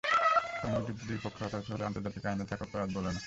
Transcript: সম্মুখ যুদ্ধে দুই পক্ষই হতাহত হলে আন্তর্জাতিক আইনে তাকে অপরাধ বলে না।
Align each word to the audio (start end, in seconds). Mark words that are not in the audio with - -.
সম্মুখ 0.59 0.81
যুদ্ধে 0.87 1.05
দুই 1.09 1.19
পক্ষই 1.23 1.43
হতাহত 1.45 1.67
হলে 1.71 1.83
আন্তর্জাতিক 1.85 2.23
আইনে 2.25 2.43
তাকে 2.49 2.63
অপরাধ 2.65 2.89
বলে 2.95 3.07
না। 3.07 3.19